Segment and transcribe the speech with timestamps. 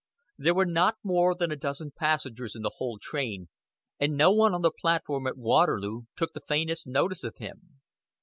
[0.39, 3.49] There were not more than a dozen passengers in the whole train,
[3.99, 7.81] and no one on the platform at Waterloo took the faintest notice of him.